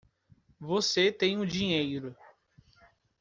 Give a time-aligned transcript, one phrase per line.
[0.59, 2.15] Você tem o dinheiro.